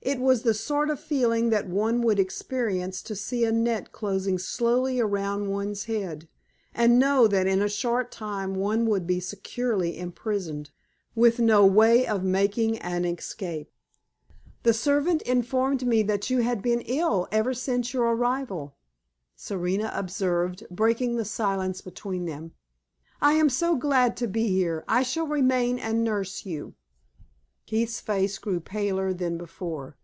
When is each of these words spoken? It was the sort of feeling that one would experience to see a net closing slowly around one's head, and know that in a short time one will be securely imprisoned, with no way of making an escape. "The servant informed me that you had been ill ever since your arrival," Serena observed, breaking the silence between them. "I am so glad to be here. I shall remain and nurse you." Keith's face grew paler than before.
It 0.00 0.20
was 0.20 0.42
the 0.42 0.54
sort 0.54 0.90
of 0.90 1.00
feeling 1.00 1.50
that 1.50 1.68
one 1.68 2.02
would 2.02 2.20
experience 2.20 3.02
to 3.02 3.16
see 3.16 3.44
a 3.44 3.50
net 3.50 3.90
closing 3.90 4.38
slowly 4.38 5.00
around 5.00 5.48
one's 5.48 5.84
head, 5.84 6.28
and 6.72 7.00
know 7.00 7.26
that 7.26 7.48
in 7.48 7.60
a 7.60 7.68
short 7.68 8.12
time 8.12 8.54
one 8.54 8.86
will 8.86 9.00
be 9.00 9.18
securely 9.18 9.98
imprisoned, 9.98 10.70
with 11.16 11.40
no 11.40 11.66
way 11.66 12.06
of 12.06 12.22
making 12.22 12.78
an 12.78 13.04
escape. 13.04 13.72
"The 14.62 14.72
servant 14.72 15.20
informed 15.22 15.84
me 15.84 16.04
that 16.04 16.30
you 16.30 16.38
had 16.38 16.62
been 16.62 16.80
ill 16.82 17.26
ever 17.32 17.52
since 17.52 17.92
your 17.92 18.04
arrival," 18.14 18.76
Serena 19.34 19.90
observed, 19.92 20.64
breaking 20.70 21.16
the 21.16 21.24
silence 21.24 21.80
between 21.80 22.24
them. 22.24 22.52
"I 23.20 23.32
am 23.32 23.50
so 23.50 23.74
glad 23.74 24.16
to 24.18 24.28
be 24.28 24.46
here. 24.46 24.84
I 24.86 25.02
shall 25.02 25.26
remain 25.26 25.76
and 25.76 26.04
nurse 26.04 26.46
you." 26.46 26.74
Keith's 27.66 28.00
face 28.00 28.38
grew 28.38 28.60
paler 28.60 29.12
than 29.12 29.36
before. 29.36 29.94